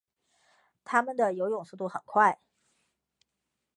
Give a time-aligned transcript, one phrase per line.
[0.83, 2.39] 它们的游水速度很快。